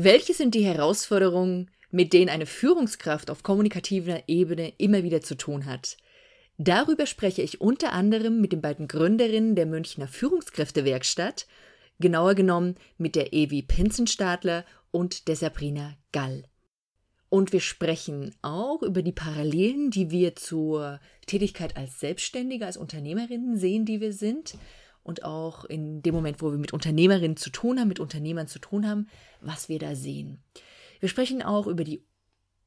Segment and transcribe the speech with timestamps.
[0.00, 5.66] Welche sind die Herausforderungen, mit denen eine Führungskraft auf kommunikativer Ebene immer wieder zu tun
[5.66, 5.96] hat?
[6.56, 11.48] Darüber spreche ich unter anderem mit den beiden Gründerinnen der Münchner Führungskräftewerkstatt,
[11.98, 16.44] genauer genommen mit der Evi Pinzenstadler und der Sabrina Gall.
[17.28, 23.56] Und wir sprechen auch über die Parallelen, die wir zur Tätigkeit als Selbstständige, als Unternehmerinnen
[23.56, 24.54] sehen, die wir sind.
[25.08, 28.58] Und auch in dem Moment, wo wir mit Unternehmerinnen zu tun haben, mit Unternehmern zu
[28.58, 29.08] tun haben,
[29.40, 30.42] was wir da sehen.
[31.00, 32.04] Wir sprechen auch über die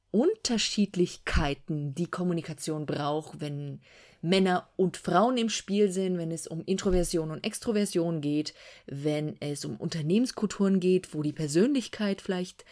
[0.09, 3.79] Unterschiedlichkeiten, die Kommunikation braucht, wenn
[4.23, 8.55] Männer und Frauen im Spiel sind, wenn es um Introversion und Extroversion geht,
[8.87, 12.65] wenn es um Unternehmenskulturen geht, wo die Persönlichkeit vielleicht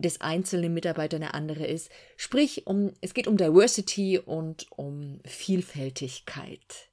[0.00, 1.90] des einzelnen Mitarbeiters eine andere ist.
[2.16, 6.90] Sprich, um, es geht um Diversity und um Vielfältigkeit.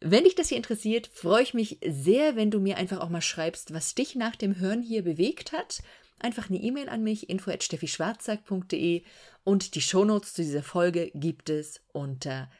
[0.00, 3.20] Wenn dich das hier interessiert, freue ich mich sehr, wenn du mir einfach auch mal
[3.20, 5.82] schreibst, was dich nach dem Hören hier bewegt hat.
[6.18, 9.02] Einfach eine E-Mail an mich, info.steffischwarzack.de
[9.44, 12.50] und die Shownotes zu dieser Folge gibt es unter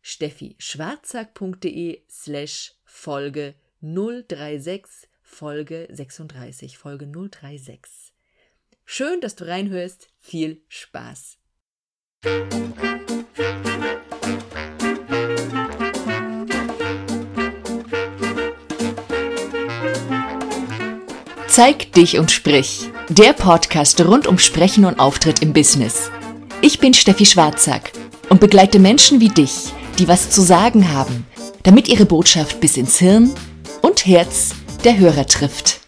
[0.00, 8.12] steffischwarzack.de slash Folge 036, Folge 36, Folge 036.
[8.84, 10.08] Schön, dass du reinhörst.
[10.18, 11.38] Viel Spaß.
[21.54, 22.88] Zeig dich und sprich.
[23.10, 26.10] Der Podcast rund um Sprechen und Auftritt im Business.
[26.62, 27.92] Ich bin Steffi Schwarzack
[28.30, 31.26] und begleite Menschen wie dich, die was zu sagen haben,
[31.62, 33.34] damit ihre Botschaft bis ins Hirn
[33.82, 35.80] und Herz der Hörer trifft.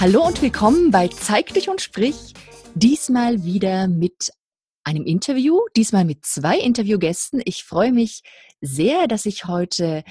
[0.00, 2.34] Hallo und willkommen bei Zeig dich und sprich.
[2.74, 4.32] Diesmal wieder mit
[4.84, 7.42] einem Interview, diesmal mit zwei Interviewgästen.
[7.44, 8.22] Ich freue mich
[8.60, 10.04] sehr, dass ich heute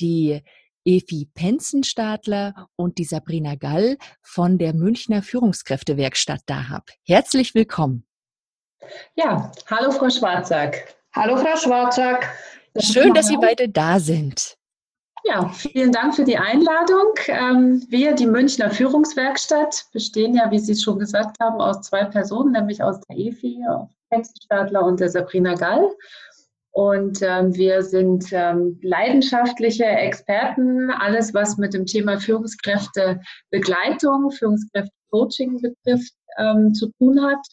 [0.00, 0.42] die
[0.84, 6.86] Evi Penzenstadler und die Sabrina Gall von der Münchner Führungskräftewerkstatt da habe.
[7.04, 8.06] Herzlich willkommen.
[9.14, 10.96] Ja, hallo Frau Schwarzack.
[11.14, 12.32] Hallo Frau Schwarzack.
[12.78, 14.56] Schön, dass Sie beide da sind.
[15.24, 17.12] Ja, vielen Dank für die Einladung.
[17.26, 22.52] Ähm, wir, die Münchner Führungswerkstatt, bestehen ja, wie Sie schon gesagt haben, aus zwei Personen,
[22.52, 23.62] nämlich aus der EFI,
[24.42, 25.90] Stadler und der Sabrina Gall.
[26.72, 36.14] Und ähm, wir sind ähm, leidenschaftliche Experten, alles was mit dem Thema Führungskräftebegleitung, Führungskräftecoaching betrifft,
[36.72, 37.44] zu tun hat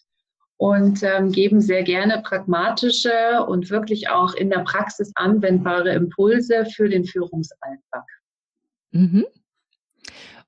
[0.57, 6.89] und ähm, geben sehr gerne pragmatische und wirklich auch in der Praxis anwendbare Impulse für
[6.89, 8.05] den Führungsalltag.
[8.91, 9.25] Mhm.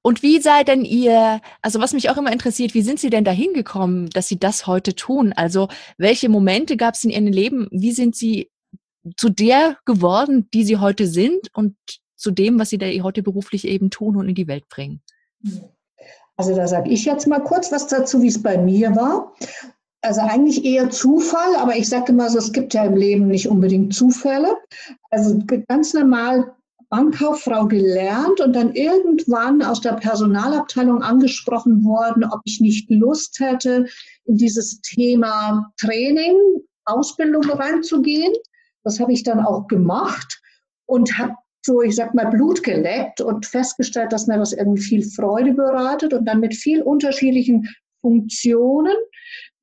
[0.02, 3.26] Und wie sei denn ihr, also was mich auch immer interessiert, wie sind Sie denn
[3.26, 5.34] dahin gekommen, dass Sie das heute tun?
[5.34, 7.68] Also welche Momente gab es in Ihrem Leben?
[7.72, 8.50] Wie sind Sie
[9.18, 11.76] zu der geworden, die Sie heute sind und
[12.16, 15.02] zu dem, was Sie da heute beruflich eben tun und in die Welt bringen?
[16.38, 19.34] Also da sage ich jetzt mal kurz was dazu, wie es bei mir war.
[20.02, 23.50] Also eigentlich eher Zufall, aber ich sage immer so, es gibt ja im Leben nicht
[23.50, 24.56] unbedingt Zufälle.
[25.10, 26.56] Also ganz normal
[26.90, 33.86] Bankkauffrau gelernt und dann irgendwann aus der Personalabteilung angesprochen worden, ob ich nicht Lust hätte,
[34.26, 36.36] in dieses Thema Training,
[36.86, 38.34] Ausbildung reinzugehen.
[38.84, 40.42] Das habe ich dann auch gemacht
[40.86, 45.04] und habe so, ich sag mal, Blut geleckt und festgestellt, dass mir das irgendwie viel
[45.04, 47.68] Freude bereitet und dann mit viel unterschiedlichen
[48.02, 48.96] Funktionen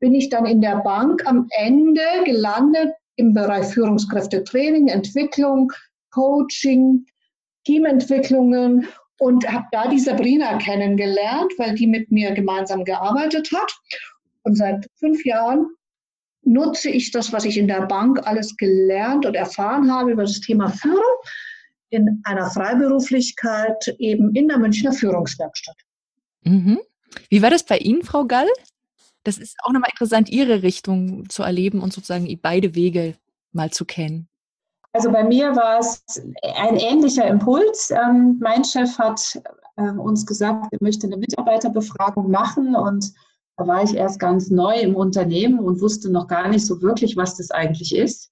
[0.06, 5.72] bin ich dann in der Bank am Ende gelandet im Bereich Führungskräftetraining, Entwicklung,
[6.12, 7.04] Coaching,
[7.64, 8.86] Teamentwicklungen
[9.18, 13.72] und habe da die Sabrina kennengelernt, weil die mit mir gemeinsam gearbeitet hat.
[14.44, 15.66] Und seit fünf Jahren
[16.44, 20.38] nutze ich das, was ich in der Bank alles gelernt und erfahren habe über das
[20.38, 21.02] Thema Führung
[21.90, 25.78] in einer Freiberuflichkeit eben in der Münchner Führungswerkstatt.
[26.44, 26.78] Mhm.
[27.28, 28.46] Wie war das bei Ihnen, Frau Gall?
[29.26, 33.16] Das ist auch nochmal interessant, Ihre Richtung zu erleben und sozusagen beide Wege
[33.52, 34.28] mal zu kennen.
[34.92, 36.04] Also bei mir war es
[36.56, 37.90] ein ähnlicher Impuls.
[37.90, 39.20] Ähm, mein Chef hat
[39.76, 43.12] ähm, uns gesagt, er möchte eine Mitarbeiterbefragung machen und
[43.56, 47.16] da war ich erst ganz neu im Unternehmen und wusste noch gar nicht so wirklich,
[47.16, 48.30] was das eigentlich ist.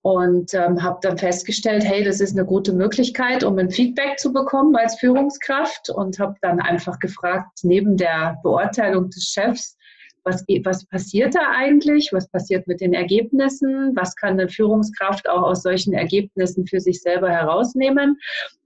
[0.00, 4.32] Und ähm, habe dann festgestellt, hey, das ist eine gute Möglichkeit, um ein Feedback zu
[4.32, 9.76] bekommen als Führungskraft und habe dann einfach gefragt, neben der Beurteilung des Chefs,
[10.24, 15.42] was, was passiert da eigentlich, was passiert mit den Ergebnissen, was kann eine Führungskraft auch
[15.42, 18.18] aus solchen Ergebnissen für sich selber herausnehmen?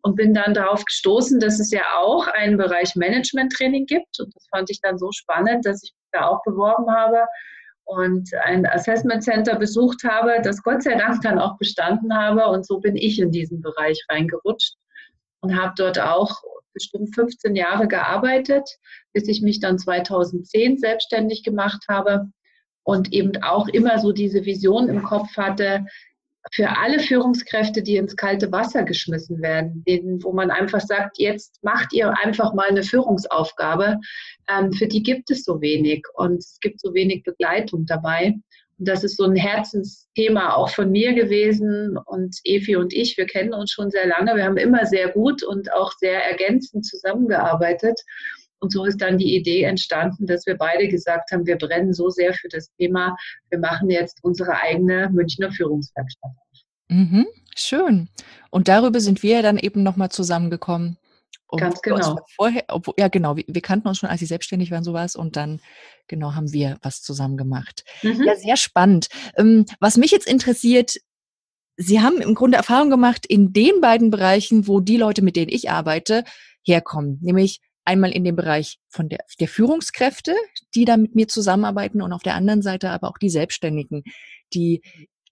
[0.02, 4.20] Und bin dann darauf gestoßen, dass es ja auch einen Bereich Management-Training gibt.
[4.20, 7.26] Und das fand ich dann so spannend, dass ich mich da auch beworben habe
[7.86, 12.46] und ein Assessment Center besucht habe, das Gott sei Dank dann auch bestanden habe.
[12.48, 14.74] Und so bin ich in diesen Bereich reingerutscht
[15.40, 16.42] und habe dort auch
[16.76, 18.68] bestimmt 15 Jahre gearbeitet,
[19.14, 22.26] bis ich mich dann 2010 selbstständig gemacht habe
[22.84, 25.86] und eben auch immer so diese Vision im Kopf hatte,
[26.52, 31.58] für alle Führungskräfte, die ins kalte Wasser geschmissen werden, denen, wo man einfach sagt, jetzt
[31.62, 33.98] macht ihr einfach mal eine Führungsaufgabe,
[34.48, 38.34] ähm, für die gibt es so wenig und es gibt so wenig Begleitung dabei.
[38.78, 43.54] Das ist so ein Herzensthema auch von mir gewesen und Evi und ich, wir kennen
[43.54, 44.36] uns schon sehr lange.
[44.36, 47.98] Wir haben immer sehr gut und auch sehr ergänzend zusammengearbeitet.
[48.58, 52.10] Und so ist dann die Idee entstanden, dass wir beide gesagt haben, wir brennen so
[52.10, 53.16] sehr für das Thema,
[53.50, 56.30] wir machen jetzt unsere eigene Münchner Führungswerkstatt.
[56.88, 58.08] Mhm, schön.
[58.50, 60.98] Und darüber sind wir dann eben nochmal zusammengekommen.
[61.56, 62.18] Ganz genau.
[62.34, 63.36] Vorher, obwohl, ja, genau.
[63.36, 65.14] Wir, wir, kannten uns schon, als sie selbstständig waren, sowas.
[65.14, 65.60] Und dann,
[66.08, 67.84] genau, haben wir was zusammen gemacht.
[68.02, 68.24] Mhm.
[68.24, 69.08] Ja, sehr spannend.
[69.36, 70.96] Ähm, was mich jetzt interessiert,
[71.78, 75.50] Sie haben im Grunde Erfahrung gemacht in den beiden Bereichen, wo die Leute, mit denen
[75.50, 76.24] ich arbeite,
[76.64, 77.18] herkommen.
[77.20, 80.34] Nämlich einmal in dem Bereich von der, der Führungskräfte,
[80.74, 84.04] die da mit mir zusammenarbeiten und auf der anderen Seite aber auch die Selbstständigen,
[84.54, 84.82] die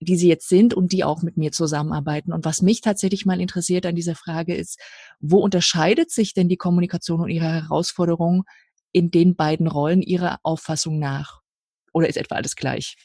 [0.01, 2.33] die sie jetzt sind und die auch mit mir zusammenarbeiten.
[2.33, 4.81] Und was mich tatsächlich mal interessiert an dieser Frage ist,
[5.21, 8.43] wo unterscheidet sich denn die Kommunikation und ihre Herausforderungen
[8.93, 11.41] in den beiden Rollen Ihrer Auffassung nach?
[11.93, 12.97] Oder ist etwa alles gleich?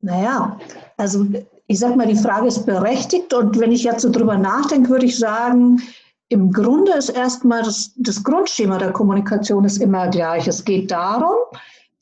[0.00, 0.58] Naja,
[0.96, 1.26] also
[1.66, 5.06] ich sag mal, die Frage ist berechtigt und wenn ich jetzt so drüber nachdenke, würde
[5.06, 5.82] ich sagen,
[6.28, 10.46] im Grunde ist erstmal das, das Grundschema der Kommunikation ist immer gleich.
[10.46, 11.36] Es geht darum,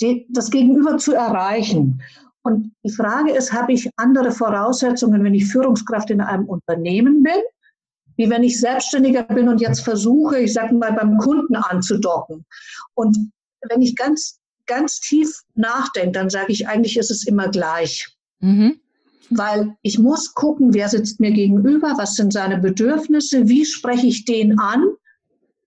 [0.01, 2.03] die, das Gegenüber zu erreichen.
[2.47, 7.43] Und die Frage ist, habe ich andere Voraussetzungen, wenn ich Führungskraft in einem Unternehmen bin,
[8.15, 12.45] wie wenn ich Selbstständiger bin und jetzt versuche, ich sage mal, beim Kunden anzudocken.
[12.95, 13.19] Und
[13.69, 18.17] wenn ich ganz, ganz tief nachdenke, dann sage ich, eigentlich ist es immer gleich.
[18.39, 18.81] Mhm
[19.29, 24.25] weil ich muss gucken, wer sitzt mir gegenüber, was sind seine Bedürfnisse, wie spreche ich
[24.25, 24.85] den an,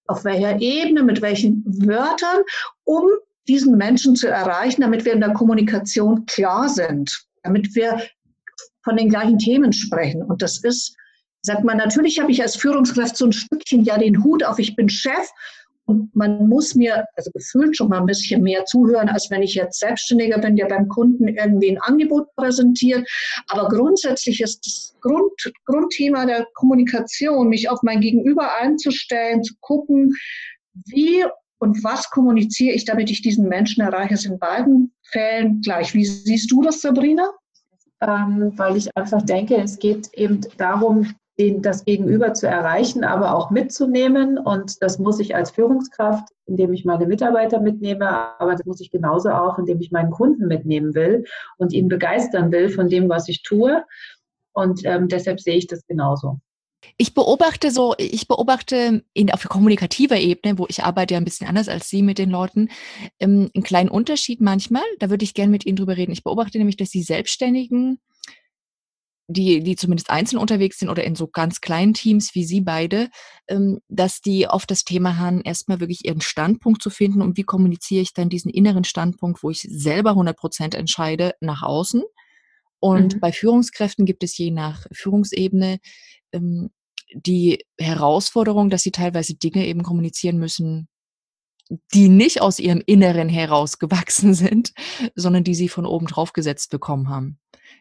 [0.07, 2.39] auf welcher Ebene, mit welchen Wörtern,
[2.85, 3.03] um
[3.49, 8.01] diesen Menschen zu erreichen, damit wir in der Kommunikation klar sind, damit wir
[8.83, 10.23] von den gleichen Themen sprechen.
[10.23, 10.95] Und das ist,
[11.41, 14.75] sagt man, natürlich habe ich als Führungskraft so ein Stückchen ja den Hut auf, ich
[14.75, 15.27] bin Chef
[15.89, 19.55] und man muss mir, also gefühlt schon mal ein bisschen mehr zuhören, als wenn ich
[19.55, 23.09] jetzt Selbstständiger bin, der beim Kunden irgendwie ein Angebot präsentiert.
[23.47, 25.31] Aber grundsätzlich ist das Grund,
[25.65, 30.13] Grundthema der Kommunikation, mich auf mein Gegenüber einzustellen, zu gucken,
[30.85, 31.25] wie
[31.59, 35.93] und was kommuniziere ich, damit ich diesen Menschen erreiche, ist in beiden Fällen gleich.
[35.93, 37.29] Wie siehst du das, Sabrina?
[38.01, 43.35] Ähm, weil ich einfach denke, es geht eben darum, den, das Gegenüber zu erreichen, aber
[43.35, 44.37] auch mitzunehmen.
[44.37, 48.09] Und das muss ich als Führungskraft, indem ich meine Mitarbeiter mitnehme,
[48.39, 51.25] aber das muss ich genauso auch, indem ich meinen Kunden mitnehmen will
[51.57, 53.83] und ihn begeistern will von dem, was ich tue.
[54.53, 56.39] Und ähm, deshalb sehe ich das genauso.
[56.97, 61.47] Ich beobachte so, ich beobachte in, auf kommunikativer Ebene, wo ich arbeite ja ein bisschen
[61.47, 62.69] anders als Sie mit den Leuten,
[63.19, 64.83] ähm, einen kleinen Unterschied manchmal.
[64.99, 66.11] Da würde ich gerne mit Ihnen drüber reden.
[66.11, 67.99] Ich beobachte nämlich, dass die Selbstständigen
[69.31, 73.09] die, die zumindest einzeln unterwegs sind oder in so ganz kleinen Teams wie Sie beide,
[73.47, 77.43] ähm, dass die oft das Thema haben, erstmal wirklich ihren Standpunkt zu finden und wie
[77.43, 82.01] kommuniziere ich dann diesen inneren Standpunkt, wo ich selber 100 Prozent entscheide, nach außen.
[82.79, 83.19] Und mhm.
[83.19, 85.77] bei Führungskräften gibt es je nach Führungsebene
[86.33, 86.69] ähm,
[87.13, 90.87] die Herausforderung, dass sie teilweise Dinge eben kommunizieren müssen,
[91.93, 94.73] die nicht aus ihrem Inneren herausgewachsen sind,
[95.15, 97.39] sondern die sie von oben drauf gesetzt bekommen haben.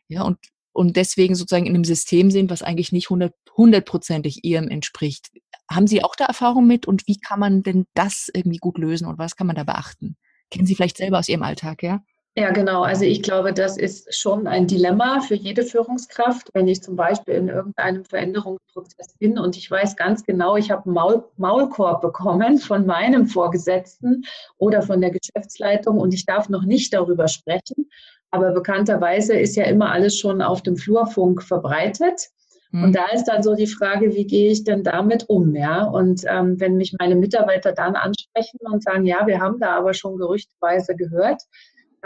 [0.08, 0.38] Ja, und
[0.78, 5.32] und deswegen sozusagen in einem System sind, was eigentlich nicht hundertprozentig ihrem entspricht.
[5.68, 9.08] Haben Sie auch da Erfahrung mit und wie kann man denn das irgendwie gut lösen
[9.08, 10.16] und was kann man da beachten?
[10.52, 12.04] Kennen Sie vielleicht selber aus Ihrem Alltag, ja?
[12.38, 12.82] Ja, genau.
[12.82, 17.34] Also ich glaube, das ist schon ein Dilemma für jede Führungskraft, wenn ich zum Beispiel
[17.34, 22.86] in irgendeinem Veränderungsprozess bin und ich weiß ganz genau, ich habe Maul Maulkorb bekommen von
[22.86, 24.22] meinem Vorgesetzten
[24.56, 27.90] oder von der Geschäftsleitung und ich darf noch nicht darüber sprechen.
[28.30, 32.28] Aber bekannterweise ist ja immer alles schon auf dem Flurfunk verbreitet.
[32.70, 32.84] Mhm.
[32.84, 35.56] Und da ist dann so die Frage, wie gehe ich denn damit um?
[35.56, 35.82] Ja?
[35.82, 39.92] Und ähm, wenn mich meine Mitarbeiter dann ansprechen und sagen, ja, wir haben da aber
[39.92, 41.42] schon gerüchtweise gehört,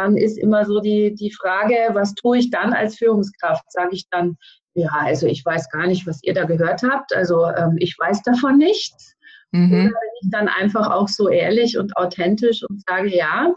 [0.03, 3.71] dann ist immer so die, die Frage, was tue ich dann als Führungskraft?
[3.71, 4.37] Sage ich dann,
[4.75, 8.23] ja, also ich weiß gar nicht, was ihr da gehört habt, also ähm, ich weiß
[8.23, 9.15] davon nichts.
[9.53, 9.73] Mhm.
[9.73, 13.55] Oder bin ich dann einfach auch so ehrlich und authentisch und sage, ja,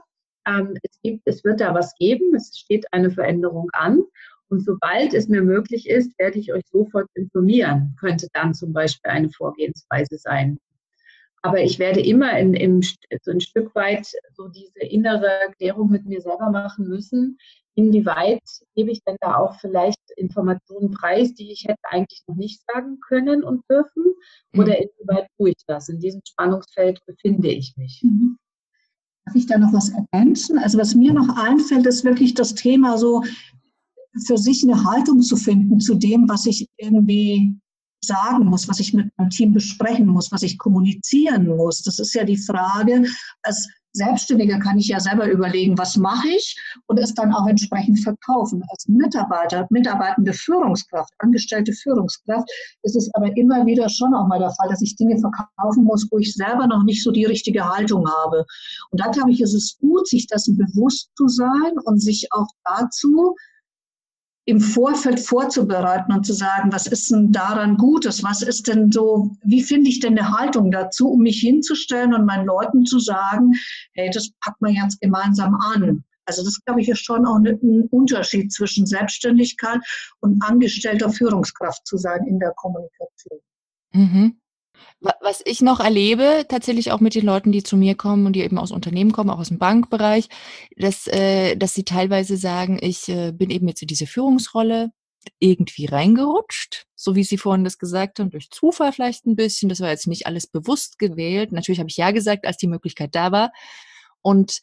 [0.48, 4.04] ähm, es, gibt, es wird da was geben, es steht eine Veränderung an.
[4.50, 9.10] Und sobald es mir möglich ist, werde ich euch sofort informieren, könnte dann zum Beispiel
[9.10, 10.60] eine Vorgehensweise sein.
[11.46, 16.06] Aber ich werde immer in, in, so ein Stück weit so diese innere Klärung mit
[16.06, 17.38] mir selber machen müssen.
[17.76, 18.42] Inwieweit
[18.74, 23.00] gebe ich denn da auch vielleicht Informationen preis, die ich hätte eigentlich noch nicht sagen
[23.00, 24.06] können und dürfen?
[24.58, 24.90] Oder mhm.
[24.90, 25.88] inwieweit tue ich das?
[25.90, 28.02] In diesem Spannungsfeld befinde ich mich.
[28.04, 28.38] Mhm.
[29.26, 30.58] Darf ich da noch was ergänzen?
[30.58, 33.24] Also was mir noch einfällt, ist wirklich das Thema so,
[34.26, 37.56] für sich eine Haltung zu finden zu dem, was ich irgendwie
[38.06, 41.82] sagen muss, was ich mit meinem Team besprechen muss, was ich kommunizieren muss.
[41.84, 43.06] Das ist ja die Frage,
[43.44, 46.56] als Selbstständiger kann ich ja selber überlegen, was mache ich
[46.88, 48.62] und es dann auch entsprechend verkaufen.
[48.70, 52.50] Als Mitarbeiter, mitarbeitende Führungskraft, angestellte Führungskraft
[52.84, 56.08] ist es aber immer wieder schon auch mal der Fall, dass ich Dinge verkaufen muss,
[56.12, 58.46] wo ich selber noch nicht so die richtige Haltung habe.
[58.92, 62.48] Und da glaube ich, ist es gut, sich dessen bewusst zu sein und sich auch
[62.66, 63.34] dazu
[64.46, 68.24] im Vorfeld vorzubereiten und zu sagen, was ist denn daran Gutes?
[68.24, 72.26] Was ist denn so, wie finde ich denn eine Haltung dazu, um mich hinzustellen und
[72.26, 73.54] meinen Leuten zu sagen,
[73.94, 76.04] hey, das packen wir jetzt gemeinsam an.
[76.26, 79.80] Also das, glaube ich, ist schon auch ein Unterschied zwischen Selbstständigkeit
[80.22, 83.40] und angestellter Führungskraft zu sein in der Kommunikation.
[83.94, 84.38] Mhm.
[85.00, 88.42] Was ich noch erlebe, tatsächlich auch mit den Leuten, die zu mir kommen und die
[88.42, 90.30] eben aus Unternehmen kommen, auch aus dem Bankbereich,
[90.78, 94.92] dass, äh, dass sie teilweise sagen, ich äh, bin eben jetzt in diese Führungsrolle
[95.40, 99.70] irgendwie reingerutscht, so wie Sie vorhin das gesagt haben, durch Zufall vielleicht ein bisschen.
[99.70, 101.52] Das war jetzt nicht alles bewusst gewählt.
[101.52, 103.52] Natürlich habe ich ja gesagt, als die Möglichkeit da war.
[104.22, 104.62] Und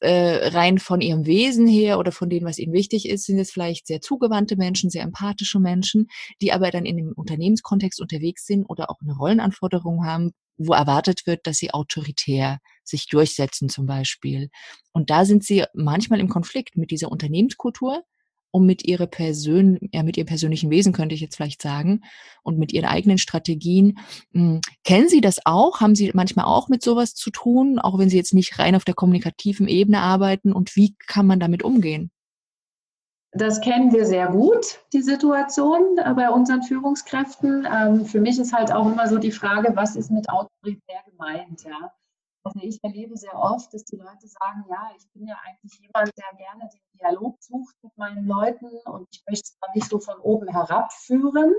[0.00, 3.50] äh, rein von ihrem Wesen her oder von dem, was ihnen wichtig ist, sind es
[3.50, 6.08] vielleicht sehr zugewandte Menschen, sehr empathische Menschen,
[6.40, 11.26] die aber dann in dem Unternehmenskontext unterwegs sind oder auch eine Rollenanforderung haben, wo erwartet
[11.26, 14.50] wird, dass sie autoritär sich durchsetzen zum Beispiel.
[14.92, 18.04] Und da sind sie manchmal im Konflikt mit dieser Unternehmenskultur,
[18.54, 22.02] um mit ihrer Persön ja, mit ihrem persönlichen Wesen könnte ich jetzt vielleicht sagen
[22.44, 23.98] und mit ihren eigenen Strategien.
[24.32, 25.80] Hm, kennen Sie das auch?
[25.80, 28.84] Haben Sie manchmal auch mit sowas zu tun, auch wenn Sie jetzt nicht rein auf
[28.84, 30.52] der kommunikativen Ebene arbeiten?
[30.52, 32.12] Und wie kann man damit umgehen?
[33.32, 37.66] Das kennen wir sehr gut, die Situation äh, bei unseren Führungskräften.
[37.68, 41.64] Ähm, für mich ist halt auch immer so die Frage, was ist mit autoritär gemeint?
[41.64, 41.92] Ja?
[42.44, 46.12] Also ich erlebe sehr oft, dass die Leute sagen, ja, ich bin ja eigentlich jemand,
[46.18, 50.18] der gerne den Dialog sucht mit meinen Leuten und ich möchte es nicht so von
[50.20, 51.54] oben herab führen.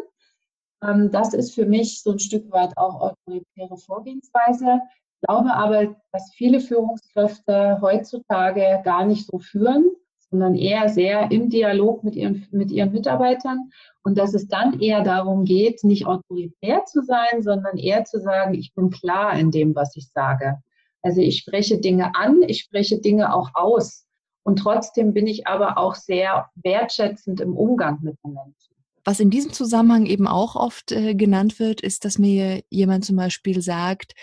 [0.84, 4.80] Ähm, das ist für mich so ein Stück weit auch autoritäre Vorgehensweise.
[5.16, 9.90] Ich glaube aber, dass viele Führungskräfte heutzutage gar nicht so führen,
[10.30, 13.72] sondern eher sehr im Dialog mit ihren, mit ihren Mitarbeitern
[14.04, 18.54] und dass es dann eher darum geht, nicht autoritär zu sein, sondern eher zu sagen,
[18.54, 20.62] ich bin klar in dem, was ich sage.
[21.06, 24.06] Also ich spreche Dinge an, ich spreche Dinge auch aus.
[24.44, 28.76] Und trotzdem bin ich aber auch sehr wertschätzend im Umgang mit den Menschen.
[29.04, 33.18] Was in diesem Zusammenhang eben auch oft äh, genannt wird, ist, dass mir jemand zum
[33.18, 34.14] Beispiel sagt,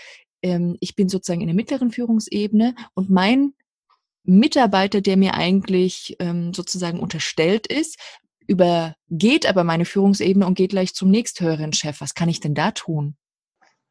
[0.43, 3.55] ähm, ich bin sozusagen in der mittleren Führungsebene und mein
[4.25, 7.97] Mitarbeiter, der mir eigentlich ähm, sozusagen unterstellt ist,
[8.49, 12.01] übergeht aber meine Führungsebene und geht gleich zum nächsthöheren Chef.
[12.01, 13.17] Was kann ich denn da tun?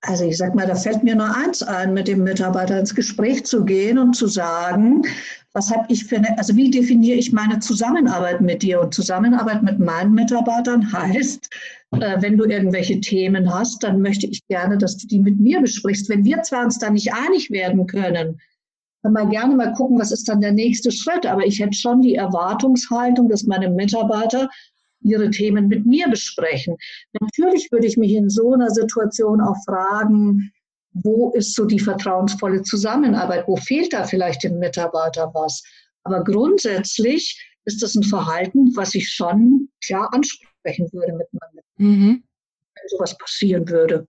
[0.04, 3.46] Also ich sage mal, da fällt mir nur eins ein, mit dem Mitarbeiter ins Gespräch
[3.46, 5.04] zu gehen und zu sagen,
[5.54, 8.82] was habe ich für eine, also wie definiere ich meine Zusammenarbeit mit dir?
[8.82, 11.50] Und Zusammenarbeit mit meinen Mitarbeitern heißt,
[11.92, 15.62] äh, wenn du irgendwelche Themen hast, dann möchte ich gerne, dass du die mit mir
[15.62, 16.10] besprichst.
[16.10, 18.40] Wenn wir zwar uns da nicht einig werden können,
[19.04, 21.26] kann man gerne mal gucken, was ist dann der nächste Schritt.
[21.26, 24.50] Aber ich hätte schon die Erwartungshaltung, dass meine Mitarbeiter
[25.02, 26.78] ihre Themen mit mir besprechen.
[27.20, 30.52] Natürlich würde ich mich in so einer Situation auch fragen,
[30.94, 33.48] wo ist so die vertrauensvolle Zusammenarbeit?
[33.48, 35.64] Wo fehlt da vielleicht dem Mitarbeiter was?
[36.04, 42.24] Aber grundsätzlich ist das ein Verhalten, was ich schon klar ansprechen würde mit meinem mhm.
[42.76, 44.08] wenn sowas passieren würde.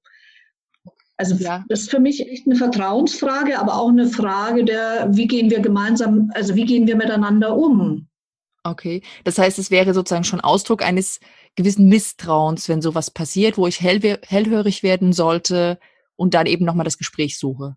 [1.19, 1.65] Also ja.
[1.69, 5.61] das ist für mich echt eine Vertrauensfrage, aber auch eine Frage der, wie gehen wir
[5.61, 8.09] gemeinsam, also wie gehen wir miteinander um?
[8.65, 9.03] Okay.
[9.25, 11.21] Das heißt, es wäre sozusagen schon Ausdruck eines
[11.57, 15.79] gewissen Misstrauens, wenn sowas passiert, wo ich hell, hellhörig werden sollte
[16.17, 17.77] und dann eben nochmal das Gespräch suche.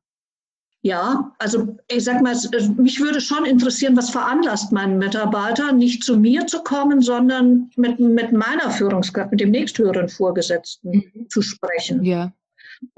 [0.86, 2.36] Ja, also ich sag mal,
[2.77, 8.00] mich würde schon interessieren, was veranlasst meinen Mitarbeiter, nicht zu mir zu kommen, sondern mit,
[8.00, 11.30] mit meiner Führungskraft, mit dem nächsthöheren Vorgesetzten mhm.
[11.30, 12.04] zu sprechen.
[12.04, 12.34] Ja.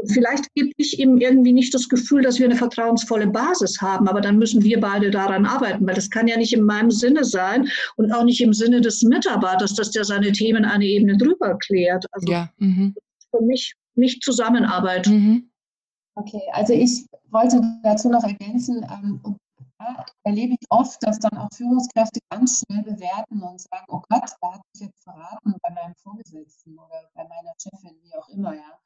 [0.05, 4.22] Vielleicht gebe ich ihm irgendwie nicht das Gefühl, dass wir eine vertrauensvolle Basis haben, aber
[4.22, 7.69] dann müssen wir beide daran arbeiten, weil das kann ja nicht in meinem Sinne sein
[7.96, 12.05] und auch nicht im Sinne des Mitarbeiters, dass der seine Themen eine Ebene drüber klärt.
[12.12, 12.50] Also ja.
[12.57, 12.96] Mhm.
[13.31, 15.07] für mich nicht Zusammenarbeit.
[15.07, 15.50] Mhm.
[16.15, 19.38] Okay, also ich wollte dazu noch ergänzen, ähm, und
[19.77, 24.31] da erlebe ich oft, dass dann auch Führungskräfte ganz schnell bewerten und sagen, oh Gott,
[24.41, 28.55] da hat mich jetzt verraten bei meinem Vorgesetzten oder bei meiner Chefin, wie auch immer,
[28.55, 28.79] ja.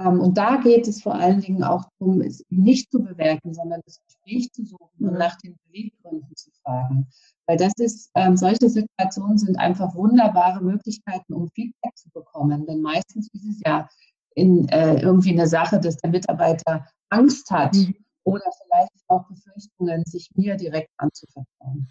[0.00, 3.80] Ähm, und da geht es vor allen Dingen auch darum, es nicht zu bewerten, sondern
[3.84, 5.18] das Gespräch zu suchen und mhm.
[5.18, 7.08] nach den Beweggründen zu fragen.
[7.46, 12.66] Weil das ist, ähm, solche Situationen sind einfach wunderbare Möglichkeiten, um Feedback zu bekommen.
[12.66, 13.88] Denn meistens ist es ja
[14.34, 17.94] in, äh, irgendwie eine Sache, dass der Mitarbeiter Angst hat mhm.
[18.24, 21.88] oder vielleicht auch Befürchtungen, sich mir direkt anzuvertrauen.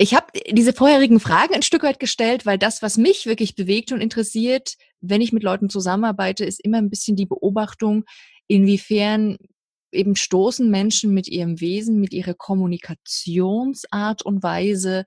[0.00, 3.90] Ich habe diese vorherigen Fragen ein Stück weit gestellt, weil das, was mich wirklich bewegt
[3.90, 8.04] und interessiert, wenn ich mit Leuten zusammenarbeite, ist immer ein bisschen die Beobachtung,
[8.46, 9.38] inwiefern
[9.90, 15.04] eben stoßen Menschen mit ihrem Wesen, mit ihrer Kommunikationsart und Weise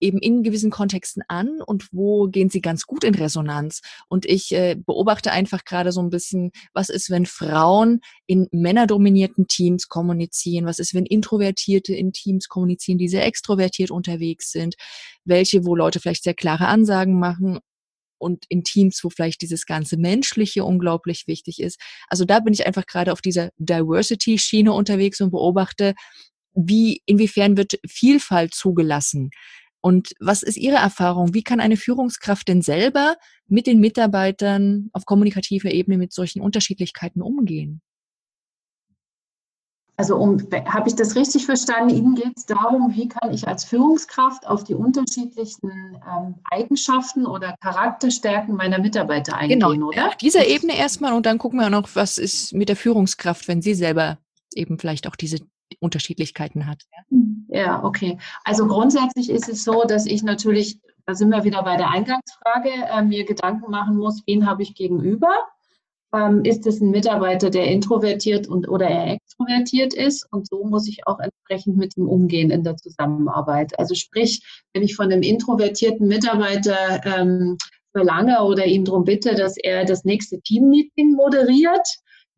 [0.00, 3.80] eben in gewissen Kontexten an und wo gehen sie ganz gut in Resonanz.
[4.08, 9.46] Und ich äh, beobachte einfach gerade so ein bisschen, was ist, wenn Frauen in männerdominierten
[9.48, 14.74] Teams kommunizieren, was ist, wenn Introvertierte in Teams kommunizieren, die sehr extrovertiert unterwegs sind,
[15.24, 17.60] welche, wo Leute vielleicht sehr klare Ansagen machen
[18.18, 21.80] und in Teams, wo vielleicht dieses ganze Menschliche unglaublich wichtig ist.
[22.08, 25.94] Also da bin ich einfach gerade auf dieser Diversity-Schiene unterwegs und beobachte,
[26.54, 29.30] wie, inwiefern wird Vielfalt zugelassen?
[29.86, 31.32] Und was ist Ihre Erfahrung?
[31.32, 33.14] Wie kann eine Führungskraft denn selber
[33.46, 37.80] mit den Mitarbeitern auf kommunikativer Ebene mit solchen Unterschiedlichkeiten umgehen?
[39.96, 41.94] Also um, habe ich das richtig verstanden?
[41.94, 47.54] Ihnen geht es darum, wie kann ich als Führungskraft auf die unterschiedlichen ähm, Eigenschaften oder
[47.60, 50.08] Charakterstärken meiner Mitarbeiter eingehen, genau, oder?
[50.08, 53.62] Auf dieser Ebene erstmal und dann gucken wir noch, was ist mit der Führungskraft, wenn
[53.62, 54.18] sie selber
[54.52, 55.46] eben vielleicht auch diese
[55.86, 56.82] Unterschiedlichkeiten hat.
[57.48, 58.18] Ja, okay.
[58.44, 62.70] Also grundsätzlich ist es so, dass ich natürlich, da sind wir wieder bei der Eingangsfrage,
[62.70, 65.30] äh, mir Gedanken machen muss, wen habe ich gegenüber?
[66.14, 70.26] Ähm, ist es ein Mitarbeiter, der introvertiert und oder er extrovertiert ist?
[70.30, 73.78] Und so muss ich auch entsprechend mit ihm umgehen in der Zusammenarbeit.
[73.78, 74.40] Also sprich,
[74.72, 77.56] wenn ich von einem introvertierten Mitarbeiter ähm,
[77.92, 81.88] verlange oder ihn darum bitte, dass er das nächste Teammeeting moderiert,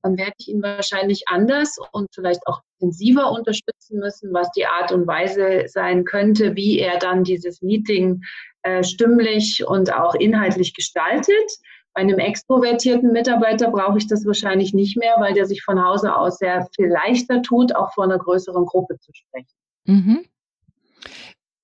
[0.02, 4.92] dann werde ich ihn wahrscheinlich anders und vielleicht auch intensiver unterstützen müssen, was die Art
[4.92, 8.22] und Weise sein könnte, wie er dann dieses Meeting
[8.62, 11.50] äh, stimmlich und auch inhaltlich gestaltet.
[11.94, 16.14] Bei einem extrovertierten Mitarbeiter brauche ich das wahrscheinlich nicht mehr, weil der sich von Hause
[16.14, 19.54] aus sehr viel leichter tut, auch vor einer größeren Gruppe zu sprechen.
[19.84, 20.24] Mhm.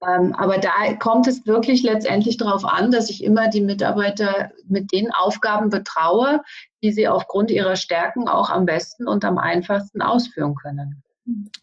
[0.02, 4.92] Ähm, aber da kommt es wirklich letztendlich darauf an, dass ich immer die Mitarbeiter mit
[4.92, 6.40] den Aufgaben betraue,
[6.82, 11.02] die sie aufgrund ihrer Stärken auch am besten und am einfachsten ausführen können.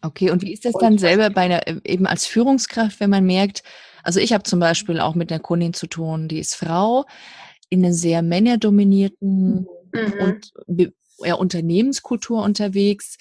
[0.02, 3.62] Okay, und wie ist das dann selber bei einer, eben als Führungskraft, wenn man merkt,
[4.02, 7.04] also ich habe zum Beispiel auch mit einer Kundin zu tun, die ist Frau,
[7.68, 10.12] in einer sehr männerdominierten mhm.
[10.20, 10.52] und
[11.24, 13.16] ja, Unternehmenskultur unterwegs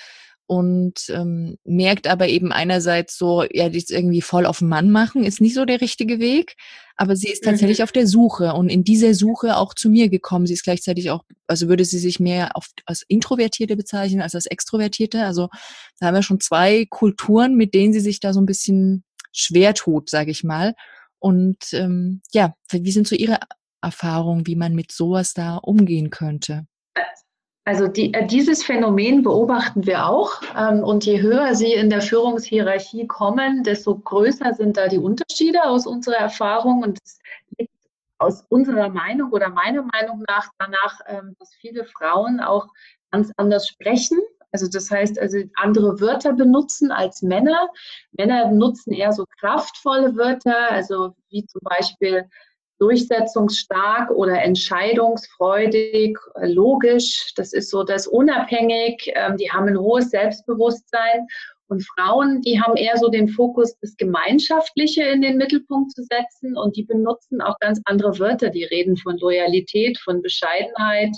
[0.52, 4.92] und ähm, merkt aber eben einerseits so, ja, die ist irgendwie voll auf den Mann
[4.92, 6.58] machen, ist nicht so der richtige Weg,
[6.98, 7.84] aber sie ist tatsächlich mhm.
[7.84, 10.46] auf der Suche und in dieser Suche auch zu mir gekommen.
[10.46, 14.46] Sie ist gleichzeitig auch, also würde sie sich mehr auf, als Introvertierte bezeichnen als als
[14.46, 15.24] Extrovertierte.
[15.24, 15.48] Also
[16.02, 19.74] da haben wir schon zwei Kulturen, mit denen sie sich da so ein bisschen schwer
[19.74, 20.76] tut, sage ich mal.
[21.20, 23.40] Und ähm, ja, wie sind so Ihre
[23.82, 26.66] Erfahrungen, wie man mit sowas da umgehen könnte?
[27.64, 30.42] Also die, äh, dieses Phänomen beobachten wir auch.
[30.58, 35.64] Ähm, und je höher Sie in der Führungshierarchie kommen, desto größer sind da die Unterschiede
[35.64, 36.82] aus unserer Erfahrung.
[36.82, 37.20] Und es
[37.58, 37.74] liegt
[38.18, 42.68] aus unserer Meinung oder meiner Meinung nach danach, ähm, dass viele Frauen auch
[43.12, 44.20] ganz anders sprechen.
[44.52, 47.70] Also das heißt, also andere Wörter benutzen als Männer.
[48.14, 52.28] Männer nutzen eher so kraftvolle Wörter, also wie zum Beispiel
[52.82, 57.32] durchsetzungsstark oder entscheidungsfreudig, äh, logisch.
[57.36, 59.12] Das ist so das unabhängig.
[59.14, 61.28] Ähm, die haben ein hohes Selbstbewusstsein.
[61.68, 66.58] Und Frauen, die haben eher so den Fokus, das Gemeinschaftliche in den Mittelpunkt zu setzen.
[66.58, 68.50] Und die benutzen auch ganz andere Wörter.
[68.50, 71.16] Die reden von Loyalität, von Bescheidenheit,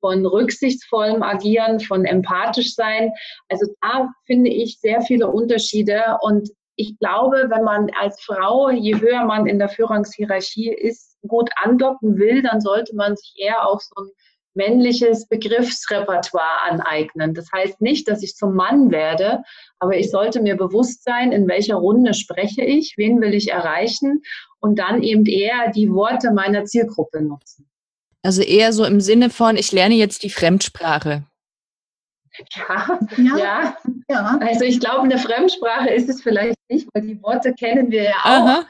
[0.00, 3.12] von rücksichtsvollem Agieren, von empathisch sein.
[3.48, 6.02] Also da finde ich sehr viele Unterschiede.
[6.20, 11.50] Und ich glaube, wenn man als Frau, je höher man in der Führungshierarchie ist, gut
[11.62, 14.10] andocken will, dann sollte man sich eher auch so ein
[14.54, 17.34] männliches Begriffsrepertoire aneignen.
[17.34, 19.42] Das heißt nicht, dass ich zum Mann werde,
[19.78, 24.22] aber ich sollte mir bewusst sein, in welcher Runde spreche ich, wen will ich erreichen
[24.60, 27.68] und dann eben eher die Worte meiner Zielgruppe nutzen.
[28.22, 31.24] Also eher so im Sinne von, ich lerne jetzt die Fremdsprache.
[32.54, 33.76] Ja, ja, ja.
[34.08, 34.38] ja.
[34.40, 38.18] Also ich glaube, eine Fremdsprache ist es vielleicht nicht, weil die Worte kennen wir ja
[38.22, 38.46] auch.
[38.46, 38.66] Aha.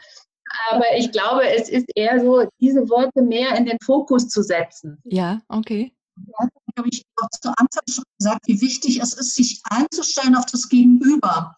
[0.70, 4.98] Aber ich glaube, es ist eher so, diese Worte mehr in den Fokus zu setzen.
[5.04, 5.92] Ja, okay.
[6.16, 10.46] Ja, habe ich auch zu Anfang schon gesagt, wie wichtig es ist, sich einzustellen auf
[10.46, 11.54] das Gegenüber.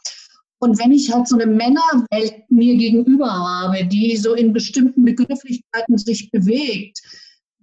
[0.61, 5.99] Und wenn ich halt so eine Männerwelt mir gegenüber habe, die so in bestimmten Begrifflichkeiten
[5.99, 7.01] sich bewegt,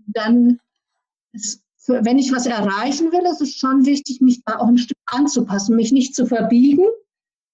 [0.08, 0.60] dann
[1.34, 4.98] ist wenn ich was erreichen will, ist es schon wichtig, mich da auch ein Stück
[5.06, 6.86] anzupassen, mich nicht zu verbiegen.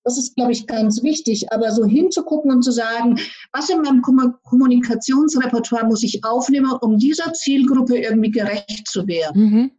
[0.03, 1.51] Das ist, glaube ich, ganz wichtig.
[1.51, 3.19] Aber so hinzugucken und zu sagen,
[3.53, 9.41] was in meinem Kommunikationsrepertoire muss ich aufnehmen, um dieser Zielgruppe irgendwie gerecht zu werden.
[9.41, 9.71] Mhm.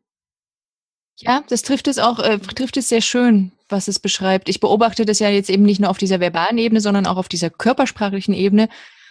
[1.18, 4.48] Ja, das trifft es auch, äh, trifft es sehr schön, was es beschreibt.
[4.48, 7.28] Ich beobachte das ja jetzt eben nicht nur auf dieser verbalen Ebene, sondern auch auf
[7.28, 8.68] dieser körpersprachlichen Ebene.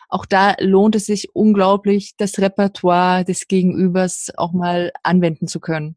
[0.10, 5.96] Auch da lohnt es sich unglaublich, das Repertoire des Gegenübers auch mal anwenden zu können.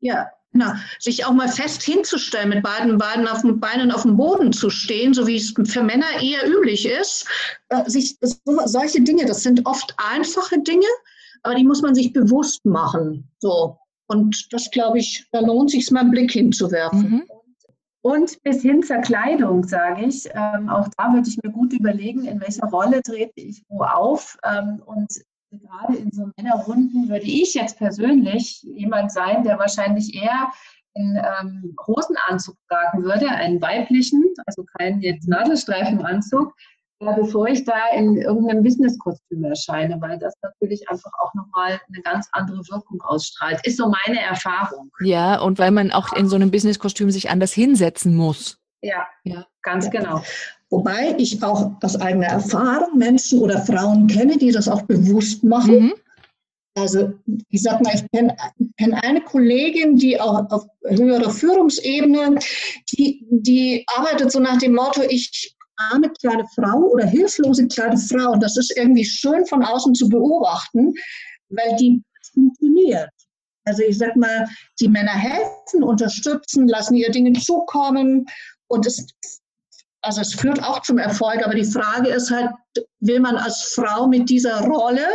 [0.00, 4.16] Ja, na, sich auch mal fest hinzustellen, mit beiden Beinen auf, dem, Beinen auf dem
[4.16, 7.26] Boden zu stehen, so wie es für Männer eher üblich ist.
[7.68, 10.86] Äh, sich, so, solche Dinge, das sind oft einfache Dinge,
[11.42, 13.30] aber die muss man sich bewusst machen.
[13.38, 13.78] So.
[14.06, 17.10] Und das glaube ich, da lohnt sich mal einen Blick hinzuwerfen.
[17.10, 17.22] Mhm.
[18.00, 20.26] Und bis hin zur Kleidung, sage ich.
[20.32, 24.38] Ähm, auch da würde ich mir gut überlegen, in welcher Rolle trete ich wo auf.
[24.44, 25.08] Ähm, und
[25.50, 30.52] gerade in so Männerrunden würde ich jetzt persönlich jemand sein, der wahrscheinlich eher
[30.94, 36.52] einen ähm, Hosenanzug tragen würde, einen weiblichen, also keinen jetzt Nadelstreifenanzug,
[36.98, 42.28] bevor ich da in irgendeinem Businesskostüm erscheine, weil das natürlich einfach auch nochmal eine ganz
[42.32, 43.60] andere Wirkung ausstrahlt.
[43.64, 44.90] Ist so meine Erfahrung.
[45.00, 48.58] Ja, und weil man auch in so einem Businesskostüm sich anders hinsetzen muss.
[48.82, 49.46] Ja, ja.
[49.62, 49.90] ganz ja.
[49.92, 50.22] genau.
[50.70, 55.80] Wobei ich auch aus eigener Erfahrung Menschen oder Frauen kenne, die das auch bewusst machen.
[55.80, 55.94] Mhm.
[56.76, 57.12] Also
[57.48, 58.36] ich sag mal, ich kenne
[58.76, 62.38] kenn eine Kollegin, die auch auf höherer Führungsebene,
[62.92, 68.32] die, die arbeitet so nach dem Motto, ich arme kleine Frau oder hilflose kleine Frau.
[68.32, 70.92] Und das ist irgendwie schön von außen zu beobachten,
[71.48, 72.02] weil die
[72.32, 73.10] funktioniert.
[73.64, 74.48] Also ich sag mal,
[74.80, 78.26] die Männer helfen, unterstützen, lassen ihr Dinge zukommen
[78.68, 79.06] und es,
[80.02, 81.44] also es führt auch zum Erfolg.
[81.44, 82.50] Aber die Frage ist halt,
[83.00, 85.06] will man als Frau mit dieser Rolle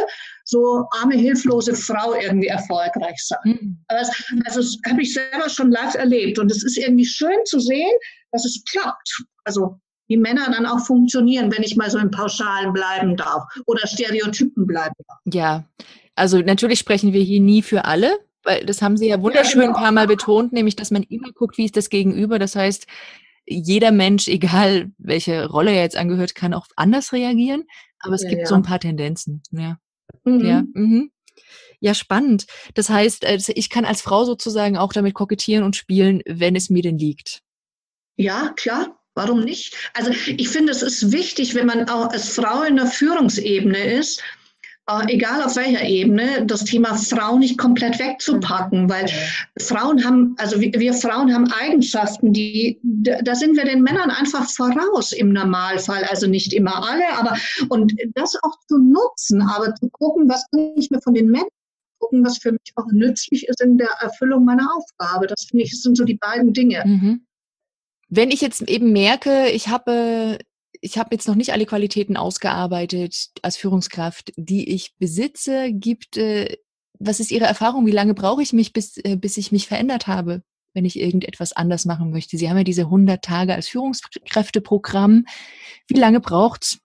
[0.45, 3.39] so arme, hilflose Frau irgendwie erfolgreich sein?
[3.43, 3.77] Mhm.
[3.87, 4.09] Aber es,
[4.45, 7.91] also das habe ich selber schon live erlebt und es ist irgendwie schön zu sehen,
[8.31, 9.23] dass es klappt.
[9.45, 13.87] Also die Männer dann auch funktionieren, wenn ich mal so im Pauschalen bleiben darf oder
[13.87, 15.19] Stereotypen bleiben darf.
[15.33, 15.63] Ja,
[16.15, 19.67] also natürlich sprechen wir hier nie für alle, weil das haben Sie ja wunderschön ja,
[19.67, 19.77] genau.
[19.77, 22.37] ein paar Mal betont, nämlich, dass man immer guckt, wie ist das Gegenüber.
[22.37, 22.85] Das heißt,
[23.45, 27.63] jeder Mensch, egal welche Rolle er jetzt angehört, kann auch anders reagieren.
[27.99, 28.47] Aber es ja, gibt ja.
[28.47, 29.41] so ein paar Tendenzen.
[29.51, 29.77] Ja.
[30.23, 30.45] Mhm.
[30.45, 30.63] Ja.
[30.73, 31.11] Mhm.
[31.79, 32.45] Ja, spannend.
[32.75, 36.69] Das heißt, äh, ich kann als Frau sozusagen auch damit kokettieren und spielen, wenn es
[36.69, 37.41] mir denn liegt.
[38.15, 38.99] Ja, klar.
[39.15, 39.75] Warum nicht?
[39.93, 44.23] Also ich finde, es ist wichtig, wenn man auch als Frau in der Führungsebene ist,
[44.87, 49.05] äh, egal auf welcher Ebene, das Thema Frau nicht komplett wegzupacken, weil
[49.59, 54.49] Frauen haben, also wir, wir, Frauen haben Eigenschaften, die, da sind wir den Männern einfach
[54.49, 57.37] voraus im Normalfall, also nicht immer alle, aber
[57.69, 61.47] und das auch zu nutzen, aber zu gucken, was kann ich mir von den Männern
[62.03, 65.27] gucken, was für mich auch nützlich ist in der Erfüllung meiner Aufgabe.
[65.27, 66.83] Das finde ich, sind so die beiden Dinge.
[66.85, 67.25] Mhm.
[68.09, 70.37] Wenn ich jetzt eben merke, ich habe,
[70.83, 76.57] ich habe jetzt noch nicht alle Qualitäten ausgearbeitet als Führungskraft, die ich besitze, gibt, äh,
[76.99, 77.85] was ist Ihre Erfahrung?
[77.85, 80.43] Wie lange brauche ich mich, bis, äh, bis ich mich verändert habe,
[80.73, 82.37] wenn ich irgendetwas anders machen möchte?
[82.37, 85.25] Sie haben ja diese 100 Tage als Führungskräfteprogramm.
[85.87, 86.79] Wie lange braucht's?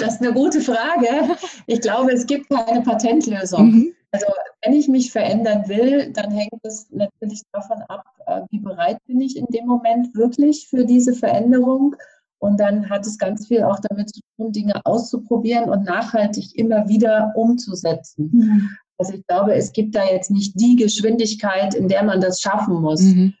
[0.00, 1.36] Das ist eine gute Frage.
[1.66, 3.70] Ich glaube, es gibt keine Patentlösung.
[3.70, 3.94] Mhm.
[4.12, 4.26] Also
[4.62, 9.20] wenn ich mich verändern will, dann hängt es natürlich davon ab, äh, wie bereit bin
[9.20, 11.96] ich in dem Moment wirklich für diese Veränderung.
[12.38, 16.88] Und dann hat es ganz viel auch damit zu tun, Dinge auszuprobieren und nachhaltig immer
[16.88, 18.30] wieder umzusetzen.
[18.32, 18.70] Mhm.
[18.98, 22.80] Also ich glaube, es gibt da jetzt nicht die Geschwindigkeit, in der man das schaffen
[22.80, 23.00] muss.
[23.00, 23.34] Mhm.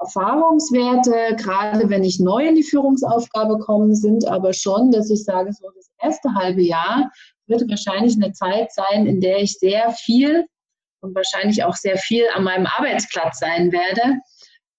[0.00, 5.52] Erfahrungswerte, gerade wenn ich neu in die Führungsaufgabe komme, sind aber schon, dass ich sage,
[5.52, 7.10] so das erste halbe Jahr
[7.46, 10.46] wird wahrscheinlich eine Zeit sein, in der ich sehr viel
[11.00, 14.20] und wahrscheinlich auch sehr viel an meinem Arbeitsplatz sein werde,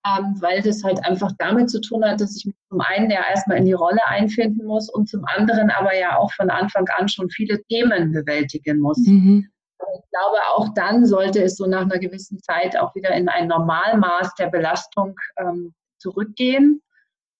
[0.05, 3.21] ähm, weil das halt einfach damit zu tun hat, dass ich mich zum einen ja
[3.29, 7.07] erstmal in die Rolle einfinden muss und zum anderen aber ja auch von Anfang an
[7.07, 8.99] schon viele Themen bewältigen muss.
[8.99, 9.49] Mhm.
[9.77, 13.47] Ich glaube, auch dann sollte es so nach einer gewissen Zeit auch wieder in ein
[13.47, 16.81] Normalmaß der Belastung ähm, zurückgehen.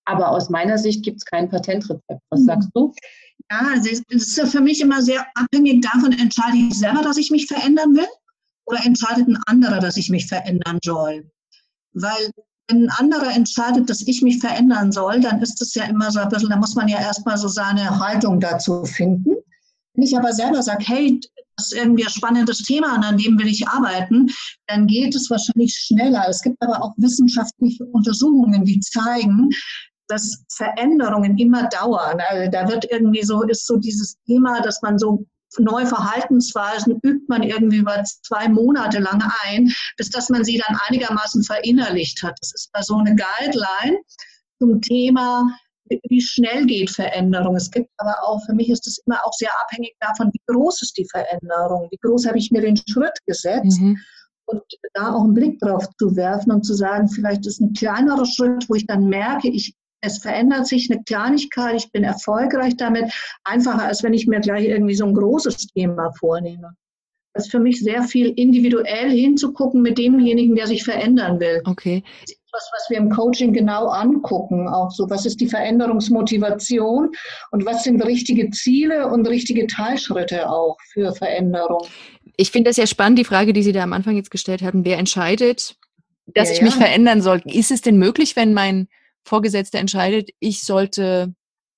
[0.06, 2.22] Aber aus meiner Sicht gibt es kein Patentrezept.
[2.30, 2.46] Was mhm.
[2.46, 2.94] sagst du?
[3.52, 7.32] Ja, also es ist für mich immer sehr abhängig davon, entscheide ich selber, dass ich
[7.32, 8.08] mich verändern will
[8.66, 11.30] oder entscheidet ein anderer, dass ich mich verändern soll?
[11.94, 12.32] Weil
[12.68, 16.20] wenn ein anderer entscheidet, dass ich mich verändern soll, dann ist es ja immer so
[16.20, 19.36] ein bisschen, da muss man ja erstmal so seine Haltung dazu finden.
[19.94, 21.20] Wenn ich aber selber sage, hey,
[21.58, 24.30] das ist irgendwie ein spannendes Thema und an dem will ich arbeiten,
[24.68, 26.26] dann geht es wahrscheinlich schneller.
[26.28, 29.50] Es gibt aber auch wissenschaftliche Untersuchungen, die zeigen,
[30.08, 32.20] dass Veränderungen immer dauern.
[32.30, 35.26] Also da wird irgendwie so, ist so dieses Thema, dass man so
[35.60, 40.78] neue Verhaltensweisen übt man irgendwie über zwei Monate lang ein, bis dass man sie dann
[40.88, 42.38] einigermaßen verinnerlicht hat.
[42.42, 43.98] Das ist so eine Guideline
[44.60, 45.48] zum Thema,
[46.10, 47.56] wie schnell geht Veränderung.
[47.56, 50.82] Es gibt aber auch, für mich ist es immer auch sehr abhängig davon, wie groß
[50.82, 53.80] ist die Veränderung, wie groß habe ich mir den Schritt gesetzt.
[53.80, 53.98] Mhm.
[54.48, 54.62] Und
[54.94, 58.70] da auch einen Blick drauf zu werfen und zu sagen, vielleicht ist ein kleinerer Schritt,
[58.70, 63.12] wo ich dann merke, ich es verändert sich eine Kleinigkeit, ich bin erfolgreich damit,
[63.44, 66.76] einfacher als wenn ich mir gleich irgendwie so ein großes Thema vornehme.
[67.34, 71.62] Das ist für mich sehr viel individuell hinzugucken mit demjenigen, der sich verändern will.
[71.66, 72.02] Okay.
[72.22, 74.70] Das ist was, was wir im Coaching genau angucken.
[74.70, 77.12] Auch so, was ist die Veränderungsmotivation
[77.52, 81.86] und was sind richtige Ziele und richtige Teilschritte auch für Veränderung.
[82.38, 84.86] Ich finde das ja spannend, die Frage, die Sie da am Anfang jetzt gestellt haben.
[84.86, 85.76] Wer entscheidet,
[86.28, 86.86] dass ja, ich mich ja.
[86.86, 87.42] verändern soll?
[87.44, 88.88] Ist es denn möglich, wenn mein
[89.26, 91.34] Vorgesetzter entscheidet, ich sollte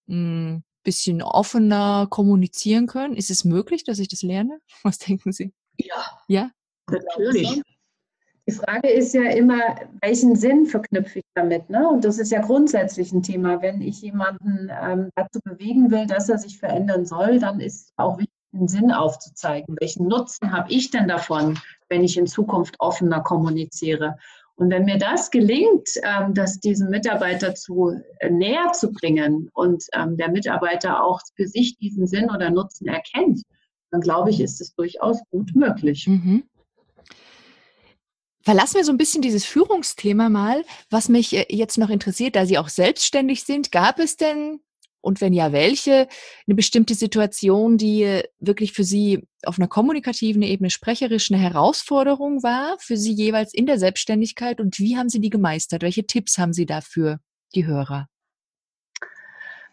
[0.07, 3.15] ein hm, bisschen offener kommunizieren können?
[3.15, 4.59] Ist es möglich, dass ich das lerne?
[4.83, 5.53] Was denken Sie?
[5.77, 6.19] Ja.
[6.27, 6.51] Ja?
[6.89, 7.61] Natürlich.
[8.47, 9.59] Die Frage ist ja immer,
[10.01, 11.69] welchen Sinn verknüpfe ich damit?
[11.69, 11.85] Ne?
[11.89, 13.61] Und das ist ja grundsätzlich ein Thema.
[13.61, 18.17] Wenn ich jemanden ähm, dazu bewegen will, dass er sich verändern soll, dann ist auch
[18.17, 19.75] wichtig, den Sinn aufzuzeigen.
[19.81, 24.17] Welchen Nutzen habe ich denn davon, wenn ich in Zukunft offener kommuniziere?
[24.57, 29.83] Und wenn mir das gelingt, ähm, das diesem Mitarbeiter zu äh, näher zu bringen und
[29.93, 33.43] ähm, der Mitarbeiter auch für sich diesen Sinn oder Nutzen erkennt,
[33.91, 36.07] dann glaube ich, ist es durchaus gut möglich.
[36.07, 36.43] Mhm.
[38.41, 40.63] Verlassen wir so ein bisschen dieses Führungsthema mal.
[40.89, 44.61] Was mich äh, jetzt noch interessiert, da Sie auch selbstständig sind, gab es denn
[45.01, 46.07] und wenn ja, welche?
[46.47, 52.77] Eine bestimmte Situation, die wirklich für Sie auf einer kommunikativen Ebene, sprecherisch eine Herausforderung war,
[52.79, 55.81] für Sie jeweils in der Selbstständigkeit und wie haben Sie die gemeistert?
[55.81, 57.19] Welche Tipps haben Sie dafür,
[57.55, 58.07] die Hörer?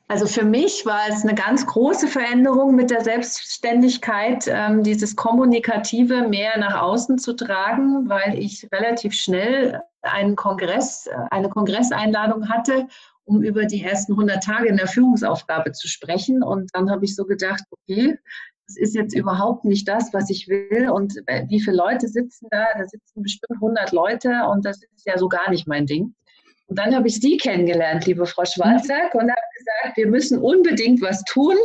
[0.06, 6.28] Also für mich war es eine ganz große Veränderung mit der Selbstständigkeit, ähm, dieses Kommunikative
[6.28, 12.86] mehr nach außen zu tragen, weil ich relativ schnell einen Kongress, äh, eine Kongresseinladung hatte
[13.24, 16.42] um über die ersten 100 Tage in der Führungsaufgabe zu sprechen.
[16.42, 18.18] Und dann habe ich so gedacht, okay,
[18.66, 20.88] das ist jetzt überhaupt nicht das, was ich will.
[20.90, 22.66] Und äh, wie viele Leute sitzen da?
[22.76, 26.14] Da sitzen bestimmt 100 Leute und das ist ja so gar nicht mein Ding.
[26.66, 31.02] Und dann habe ich Sie kennengelernt, liebe Frau Schwarzack, und habe gesagt, wir müssen unbedingt
[31.02, 31.56] was tun.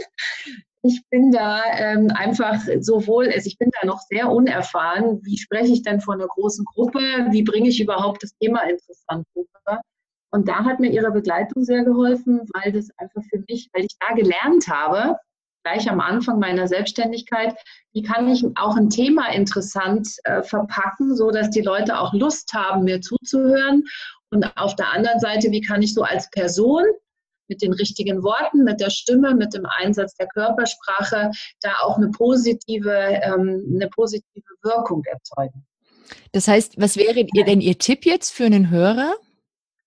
[0.81, 5.19] Ich bin da ähm, einfach sowohl, also ich bin da noch sehr unerfahren.
[5.23, 6.99] Wie spreche ich denn vor einer großen Gruppe?
[7.31, 9.81] Wie bringe ich überhaupt das Thema interessant rüber?
[10.31, 13.95] Und da hat mir ihre Begleitung sehr geholfen, weil das einfach für mich, weil ich
[13.99, 15.17] da gelernt habe,
[15.63, 17.55] gleich am Anfang meiner Selbstständigkeit,
[17.93, 22.53] wie kann ich auch ein Thema interessant äh, verpacken, so dass die Leute auch Lust
[22.53, 23.83] haben, mir zuzuhören.
[24.31, 26.83] Und auf der anderen Seite, wie kann ich so als Person
[27.47, 32.09] mit den richtigen Worten, mit der Stimme, mit dem Einsatz der Körpersprache da auch eine
[32.11, 35.65] positive, ähm, eine positive Wirkung erzeugen.
[36.31, 39.15] Das heißt, was wäre denn Ihr Tipp jetzt für einen Hörer?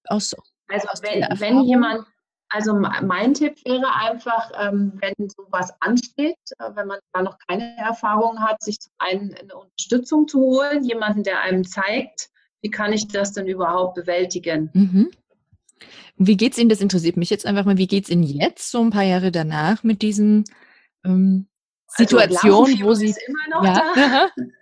[0.06, 0.34] Aus,
[0.68, 2.06] also aus wenn, wenn jemand,
[2.48, 7.76] also mein Tipp wäre einfach, ähm, wenn sowas ansteht, äh, wenn man da noch keine
[7.78, 12.28] Erfahrung hat, sich zum einen eine Unterstützung zu holen, jemanden, der einem zeigt,
[12.60, 14.70] wie kann ich das denn überhaupt bewältigen.
[14.74, 15.10] Mhm.
[16.16, 18.80] Wie es Ihnen, das interessiert mich jetzt einfach mal, wie geht es Ihnen jetzt, so
[18.80, 20.44] ein paar Jahre danach, mit diesen
[21.04, 21.48] ähm,
[21.88, 23.14] Situationen, also, wo Sie.
[23.26, 23.92] Immer noch ja.
[23.94, 24.28] da.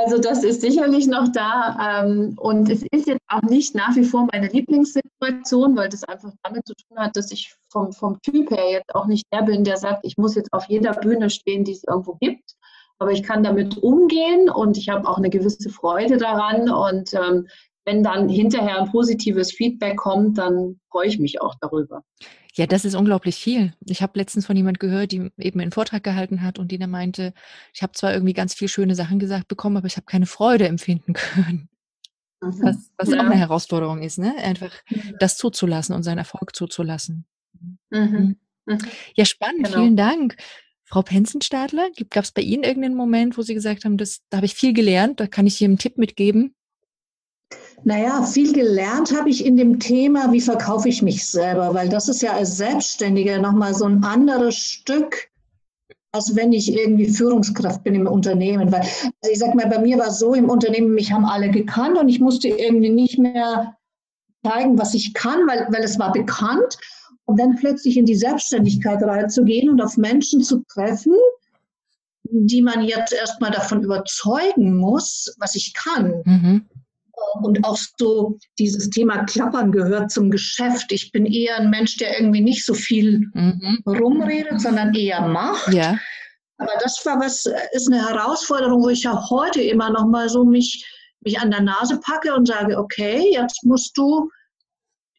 [0.00, 4.04] Also das ist sicherlich noch da ähm, und es ist jetzt auch nicht nach wie
[4.04, 8.48] vor meine Lieblingssituation, weil das einfach damit zu tun hat, dass ich vom, vom Typ
[8.52, 11.64] her jetzt auch nicht der bin, der sagt, ich muss jetzt auf jeder Bühne stehen,
[11.64, 12.54] die es irgendwo gibt.
[13.00, 17.48] Aber ich kann damit umgehen und ich habe auch eine gewisse Freude daran und ähm,
[17.84, 22.04] wenn dann hinterher ein positives Feedback kommt, dann freue ich mich auch darüber.
[22.58, 23.72] Ja, das ist unglaublich viel.
[23.86, 26.90] Ich habe letztens von jemand gehört, die eben einen Vortrag gehalten hat und die dann
[26.90, 27.32] meinte,
[27.72, 30.66] ich habe zwar irgendwie ganz viele schöne Sachen gesagt bekommen, aber ich habe keine Freude
[30.66, 31.68] empfinden können.
[32.40, 32.62] Mhm.
[32.62, 33.18] Was, was ja.
[33.20, 34.34] auch eine Herausforderung ist, ne?
[34.38, 35.14] Einfach mhm.
[35.20, 37.26] das zuzulassen und seinen Erfolg zuzulassen.
[37.60, 37.78] Mhm.
[37.90, 38.36] mhm.
[38.66, 38.78] mhm.
[39.14, 39.66] Ja, spannend.
[39.66, 39.78] Genau.
[39.78, 40.36] Vielen Dank.
[40.82, 44.46] Frau Penzenstadler, gab es bei Ihnen irgendeinen Moment, wo Sie gesagt haben, das, da habe
[44.46, 46.56] ich viel gelernt, da kann ich hier einen Tipp mitgeben?
[47.84, 52.08] Naja, viel gelernt habe ich in dem Thema, wie verkaufe ich mich selber, weil das
[52.08, 55.28] ist ja als Selbstständiger nochmal so ein anderes Stück,
[56.12, 58.72] als wenn ich irgendwie Führungskraft bin im Unternehmen.
[58.72, 61.50] Weil, also ich sag mal, bei mir war es so im Unternehmen, mich haben alle
[61.50, 63.76] gekannt und ich musste irgendwie nicht mehr
[64.44, 66.78] zeigen, was ich kann, weil, weil es war bekannt.
[67.26, 71.12] Und dann plötzlich in die Selbstständigkeit reinzugehen und auf Menschen zu treffen,
[72.30, 76.22] die man jetzt erstmal davon überzeugen muss, was ich kann.
[76.24, 76.68] Mhm.
[77.40, 80.90] Und auch so dieses Thema Klappern gehört zum Geschäft.
[80.92, 83.82] Ich bin eher ein Mensch, der irgendwie nicht so viel mhm.
[83.86, 85.72] rumredet, sondern eher macht.
[85.72, 85.98] Ja.
[86.58, 90.44] Aber das war was, ist eine Herausforderung, wo ich ja heute immer noch mal so
[90.44, 90.84] mich,
[91.20, 94.28] mich an der Nase packe und sage, okay, jetzt musst du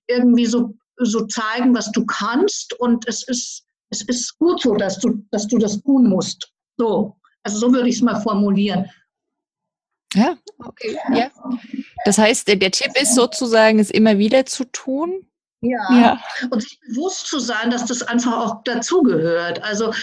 [0.08, 5.00] irgendwie so, so zeigen, was du kannst und es ist, es ist gut so, dass
[5.00, 6.52] du, dass du das tun musst.
[6.78, 7.16] So.
[7.44, 8.90] Also so würde ich es mal formulieren.
[10.14, 10.98] Ja, okay.
[11.14, 11.32] Ja.
[12.06, 15.26] Das heißt, der, der Tipp ist sozusagen, es immer wieder zu tun.
[15.62, 15.88] Ja.
[15.92, 16.24] ja.
[16.50, 19.62] Und sich bewusst zu sein, dass das einfach auch dazugehört.
[19.64, 19.94] Also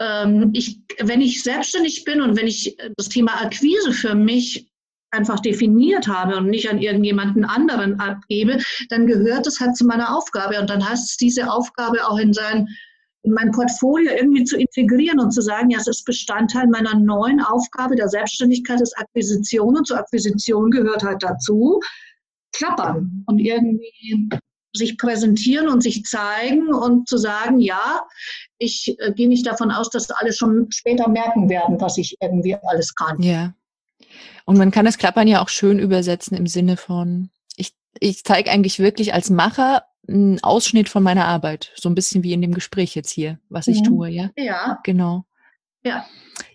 [0.00, 4.68] ähm, ich, wenn ich selbstständig bin und wenn ich das Thema Akquise für mich
[5.12, 8.58] einfach definiert habe und nicht an irgendjemanden anderen abgebe,
[8.90, 10.60] dann gehört es halt zu meiner Aufgabe.
[10.60, 12.68] Und dann heißt es, diese Aufgabe auch in sein
[13.26, 17.40] in mein Portfolio irgendwie zu integrieren und zu sagen, ja, es ist Bestandteil meiner neuen
[17.40, 21.80] Aufgabe der Selbstständigkeit ist Akquisition und zur Akquisition gehört halt dazu,
[22.52, 24.30] klappern und irgendwie
[24.72, 28.02] sich präsentieren und sich zeigen und zu sagen, ja,
[28.58, 32.56] ich äh, gehe nicht davon aus, dass alle schon später merken werden, was ich irgendwie
[32.62, 33.20] alles kann.
[33.22, 33.54] Ja.
[34.44, 38.50] Und man kann das Klappern ja auch schön übersetzen im Sinne von, ich, ich zeige
[38.50, 42.54] eigentlich wirklich als Macher ein Ausschnitt von meiner Arbeit, so ein bisschen wie in dem
[42.54, 43.84] Gespräch jetzt hier, was ich mhm.
[43.84, 44.30] tue, ja?
[44.36, 44.78] Ja.
[44.84, 45.24] Genau.
[45.84, 46.06] Ja.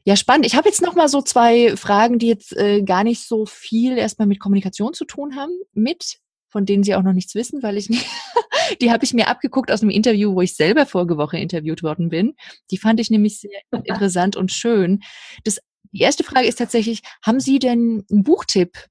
[0.04, 0.46] Ja, spannend.
[0.46, 3.98] Ich habe jetzt noch mal so zwei Fragen, die jetzt äh, gar nicht so viel
[3.98, 7.78] erstmal mit Kommunikation zu tun haben, mit, von denen Sie auch noch nichts wissen, weil
[7.78, 8.06] ich nicht,
[8.82, 12.10] die habe ich mir abgeguckt aus einem Interview, wo ich selber vorige Woche interviewt worden
[12.10, 12.36] bin.
[12.72, 13.52] Die fand ich nämlich sehr
[13.84, 15.02] interessant und schön.
[15.44, 15.60] Das,
[15.92, 18.88] die erste Frage ist tatsächlich, haben Sie denn einen Buchtipp,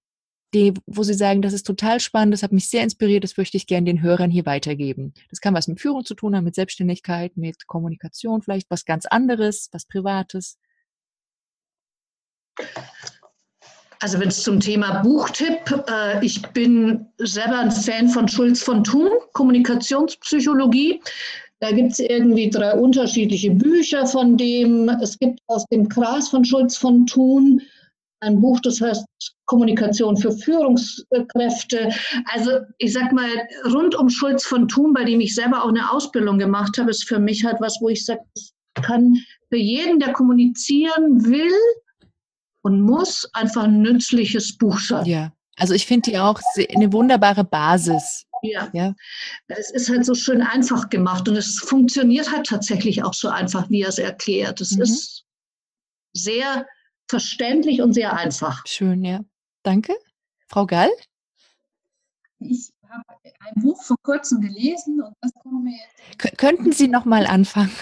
[0.55, 3.57] die, wo Sie sagen, das ist total spannend, das hat mich sehr inspiriert, das möchte
[3.57, 5.15] ich gerne den Hörern hier weitergeben.
[5.31, 9.07] Das kann was mit Führung zu tun haben, mit Selbstständigkeit, mit Kommunikation, vielleicht was ganz
[9.07, 10.59] anderes, was Privates.
[14.03, 18.83] Also wenn es zum Thema Buchtipp, äh, ich bin selber ein Fan von Schulz von
[18.83, 21.03] Thun, Kommunikationspsychologie.
[21.61, 24.89] Da gibt es irgendwie drei unterschiedliche Bücher von dem.
[25.03, 27.61] Es gibt aus dem Kreis von Schulz von Thun
[28.21, 29.05] ein Buch, das heißt
[29.47, 31.91] Kommunikation für Führungskräfte.
[32.27, 33.31] Also ich sag mal,
[33.73, 37.09] rund um Schulz von Thun, bei dem ich selber auch eine Ausbildung gemacht habe, ist
[37.09, 38.21] für mich halt was, wo ich sage,
[38.75, 39.17] kann
[39.49, 41.53] für jeden, der kommunizieren will
[42.63, 45.07] und muss, einfach ein nützliches Buch sein.
[45.07, 46.41] Ja, also ich finde die auch
[46.75, 48.27] eine wunderbare Basis.
[48.43, 48.69] Ja.
[48.73, 48.95] ja.
[49.49, 53.69] Es ist halt so schön einfach gemacht und es funktioniert halt tatsächlich auch so einfach,
[53.69, 54.61] wie er es erklärt.
[54.61, 54.83] Es mhm.
[54.83, 55.25] ist
[56.15, 56.67] sehr
[57.11, 58.63] verständlich und sehr einfach.
[58.67, 59.21] Schön, ja.
[59.63, 59.95] Danke.
[60.47, 60.91] Frau Gall?
[62.39, 63.05] Ich habe
[63.41, 66.39] ein Buch vor kurzem gelesen und das kommt mir jetzt.
[66.39, 67.73] könnten Sie noch mal anfangen?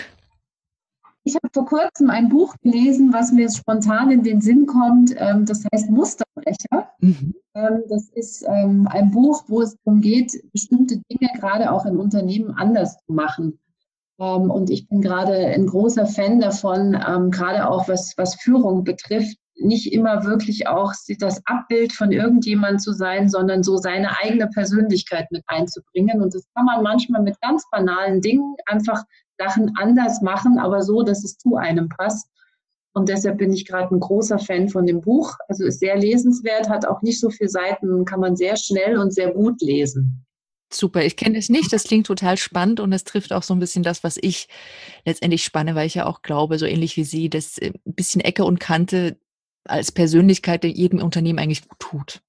[1.24, 5.14] Ich habe vor kurzem ein Buch gelesen, was mir spontan in den Sinn kommt.
[5.16, 6.90] Ähm, das heißt Musterbrecher.
[7.00, 7.34] Mhm.
[7.54, 11.98] Ähm, das ist ähm, ein Buch, wo es darum geht, bestimmte Dinge gerade auch in
[11.98, 13.58] Unternehmen anders zu machen.
[14.20, 18.84] Ähm, und ich bin gerade ein großer Fan davon, ähm, gerade auch was, was Führung
[18.84, 24.46] betrifft, nicht immer wirklich auch das Abbild von irgendjemand zu sein, sondern so seine eigene
[24.48, 26.22] Persönlichkeit mit einzubringen.
[26.22, 29.02] Und das kann man manchmal mit ganz banalen Dingen einfach
[29.36, 32.28] Sachen anders machen, aber so, dass es zu einem passt.
[32.94, 35.36] Und deshalb bin ich gerade ein großer Fan von dem Buch.
[35.48, 39.12] Also ist sehr lesenswert, hat auch nicht so viele Seiten, kann man sehr schnell und
[39.12, 40.24] sehr gut lesen.
[40.70, 41.72] Super, ich kenne es nicht.
[41.72, 44.48] Das klingt total spannend und es trifft auch so ein bisschen das, was ich
[45.04, 48.20] letztendlich spanne, weil ich ja auch glaube, so ähnlich wie Sie, dass äh, ein bisschen
[48.20, 49.18] Ecke und Kante
[49.64, 52.22] als Persönlichkeit jedem Unternehmen eigentlich gut tut.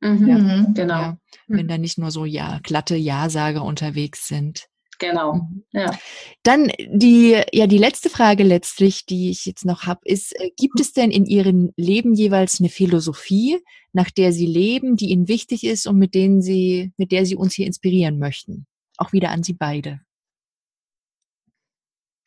[0.00, 1.00] Mhm, ja, genau.
[1.00, 1.68] Ja, wenn mhm.
[1.68, 4.68] da nicht nur so ja glatte Ja-Sager unterwegs sind.
[4.98, 5.34] Genau.
[5.34, 5.64] Mhm.
[5.72, 5.98] Ja.
[6.42, 10.80] Dann die, ja, die letzte Frage letztlich, die ich jetzt noch habe, ist, äh, gibt
[10.80, 13.58] es denn in Ihrem Leben jeweils eine Philosophie,
[13.92, 17.36] nach der Sie leben, die Ihnen wichtig ist und mit denen Sie, mit der Sie
[17.36, 18.66] uns hier inspirieren möchten?
[18.96, 20.00] Auch wieder an Sie beide.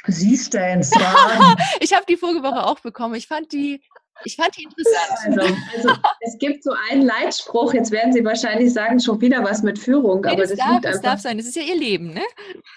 [0.07, 1.61] Sie stellen Fragen.
[1.79, 3.15] ich habe die vorige Woche auch bekommen.
[3.15, 3.81] Ich fand die
[4.25, 5.39] ich fand die interessant.
[5.39, 9.63] Also, also, es gibt so einen Leitspruch, jetzt werden Sie wahrscheinlich sagen, schon wieder was
[9.63, 10.21] mit Führung.
[10.21, 12.13] Nee, aber das, das, darf, liegt das einfach, darf sein, das ist ja Ihr Leben,
[12.13, 12.23] ne?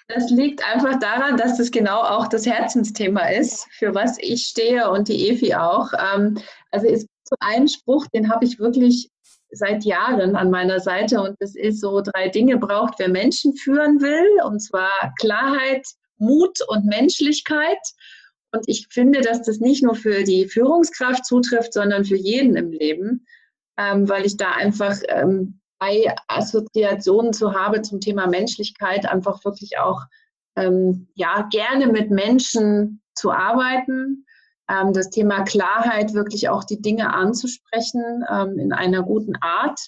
[0.08, 4.90] Das liegt einfach daran, dass das genau auch das Herzensthema ist, für was ich stehe
[4.90, 5.92] und die Efi auch.
[5.92, 6.38] Ähm,
[6.70, 9.10] also es gibt so einen Spruch, den habe ich wirklich
[9.50, 14.00] seit Jahren an meiner Seite und das ist so, drei Dinge braucht, wer Menschen führen
[14.00, 15.86] will, und zwar Klarheit,
[16.18, 17.78] Mut und Menschlichkeit.
[18.54, 22.70] Und ich finde, dass das nicht nur für die Führungskraft zutrifft, sondern für jeden im
[22.70, 23.26] Leben,
[23.76, 29.78] ähm, weil ich da einfach ähm, bei Assoziationen zu habe zum Thema Menschlichkeit einfach wirklich
[29.78, 30.02] auch
[30.56, 34.24] ähm, ja gerne mit Menschen zu arbeiten,
[34.70, 39.80] ähm, das Thema Klarheit wirklich auch die Dinge anzusprechen ähm, in einer guten Art.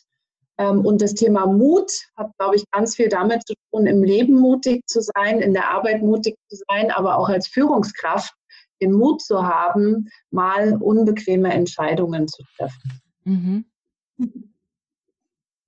[0.59, 4.35] Ähm, und das Thema Mut hat, glaube ich, ganz viel damit zu tun, im Leben
[4.35, 8.35] mutig zu sein, in der Arbeit mutig zu sein, aber auch als Führungskraft
[8.81, 13.01] den Mut zu haben, mal unbequeme Entscheidungen zu treffen.
[13.25, 13.65] Mhm.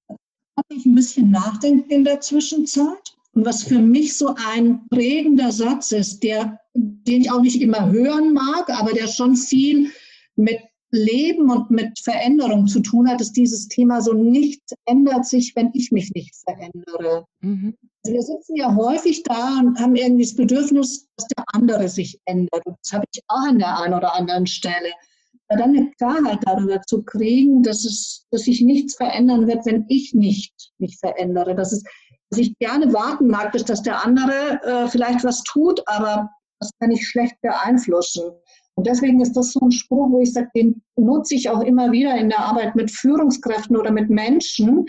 [0.09, 3.15] Habe ich ein bisschen nachdenken in der Zwischenzeit.
[3.33, 7.91] Und was für mich so ein prägender Satz ist, der, den ich auch nicht immer
[7.91, 9.91] hören mag, aber der schon viel
[10.35, 10.59] mit
[10.91, 15.71] Leben und mit Veränderung zu tun hat, ist dieses Thema so, nichts ändert sich, wenn
[15.75, 17.27] ich mich nicht verändere.
[17.41, 17.77] Mhm.
[18.09, 22.19] Also wir sitzen ja häufig da und haben irgendwie das Bedürfnis, dass der andere sich
[22.25, 22.65] ändert.
[22.65, 24.93] Und das habe ich auch an der einen oder anderen Stelle.
[25.49, 29.85] Aber dann eine Klarheit darüber zu kriegen, dass, es, dass sich nichts verändern wird, wenn
[29.89, 31.55] ich nicht mich verändere.
[31.55, 31.83] Dass, es,
[32.31, 36.31] dass ich gerne warten mag, bis dass der andere äh, vielleicht was tut, aber
[36.61, 38.31] das kann ich schlecht beeinflussen.
[38.75, 41.93] Und deswegen ist das so ein Spruch, wo ich sage, den nutze ich auch immer
[41.93, 44.87] wieder in der Arbeit mit Führungskräften oder mit Menschen,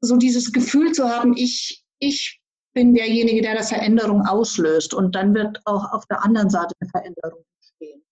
[0.00, 2.40] so dieses Gefühl zu haben, ich, ich
[2.72, 4.92] bin derjenige, der eine Veränderung auslöst.
[4.92, 8.04] Und dann wird auch auf der anderen Seite eine Veränderung entstehen.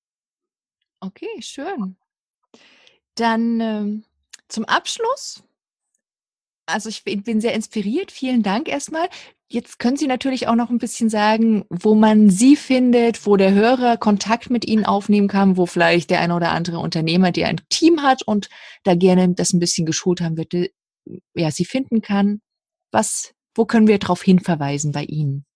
[1.01, 1.97] Okay, schön.
[3.15, 4.05] Dann ähm,
[4.49, 5.43] zum Abschluss.
[6.67, 8.11] Also ich bin sehr inspiriert.
[8.11, 9.09] Vielen Dank erstmal.
[9.49, 13.53] Jetzt können Sie natürlich auch noch ein bisschen sagen, wo man Sie findet, wo der
[13.53, 17.61] Hörer Kontakt mit Ihnen aufnehmen kann, wo vielleicht der eine oder andere Unternehmer, der ein
[17.69, 18.49] Team hat und
[18.83, 20.55] da gerne das ein bisschen geschult haben wird,
[21.35, 22.41] ja, Sie finden kann.
[22.91, 25.47] Was, wo können wir darauf hinverweisen bei Ihnen?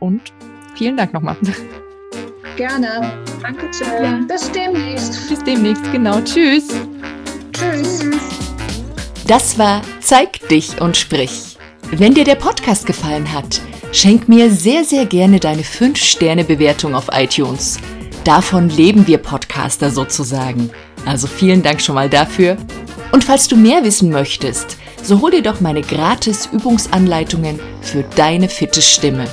[0.00, 0.32] und
[0.74, 1.36] Vielen Dank nochmal.
[2.56, 3.12] Gerne.
[3.40, 4.02] Dankeschön.
[4.02, 4.20] Ja.
[4.26, 5.28] Bis demnächst.
[5.28, 6.20] Bis demnächst, genau.
[6.20, 6.68] Tschüss.
[7.52, 8.04] Tschüss.
[9.26, 11.51] Das war Zeig dich und sprich.
[11.94, 13.60] Wenn dir der Podcast gefallen hat,
[13.92, 17.76] schenk mir sehr, sehr gerne deine 5-Sterne-Bewertung auf iTunes.
[18.24, 20.70] Davon leben wir Podcaster sozusagen.
[21.04, 22.56] Also vielen Dank schon mal dafür.
[23.12, 28.48] Und falls du mehr wissen möchtest, so hol dir doch meine gratis Übungsanleitungen für deine
[28.48, 29.26] fitte Stimme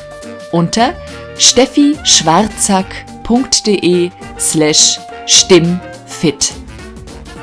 [0.52, 0.96] unter
[1.38, 6.52] steffischwarzack.de slash stimmfit.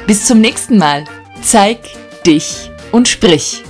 [0.06, 1.06] Bis zum nächsten Mal.
[1.40, 1.78] Zeig
[2.26, 3.62] dich und sprich.